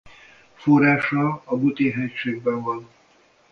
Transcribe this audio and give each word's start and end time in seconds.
Forrása 0.55 1.41
a 1.45 1.57
Gutin-hegységben 1.57 2.61
van. 2.61 2.89